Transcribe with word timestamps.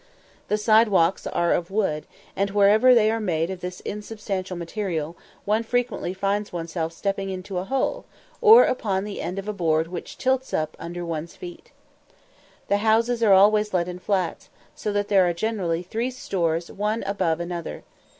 The 0.47 0.57
side 0.57 0.87
walks 0.87 1.27
are 1.27 1.53
of 1.53 1.69
wood, 1.69 2.07
and, 2.35 2.49
wherever 2.49 2.95
they 2.95 3.11
are 3.11 3.19
made 3.19 3.51
of 3.51 3.59
this 3.61 3.83
unsubstantial 3.85 4.57
material, 4.57 5.15
one 5.45 5.61
frequently 5.61 6.11
finds 6.11 6.51
oneself 6.51 6.91
stepping 6.91 7.29
into 7.29 7.59
a 7.59 7.65
hole, 7.65 8.05
or 8.41 8.63
upon 8.63 9.03
the 9.03 9.21
end 9.21 9.37
of 9.37 9.47
a 9.47 9.53
board 9.53 9.89
which 9.89 10.17
tilts 10.17 10.55
up 10.55 10.75
under 10.79 11.05
one's 11.05 11.35
feet. 11.35 11.71
The 12.67 12.77
houses 12.77 13.21
are 13.21 13.33
always 13.33 13.75
let 13.75 13.87
in 13.87 13.99
flats, 13.99 14.49
so 14.73 14.91
that 14.91 15.07
there 15.07 15.27
are 15.29 15.33
generally 15.33 15.83
three 15.83 16.09
stores 16.09 16.71
one 16.71 17.03
above 17.03 17.39
another. 17.39 17.83